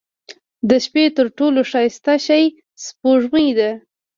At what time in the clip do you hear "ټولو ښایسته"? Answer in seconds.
1.37-2.13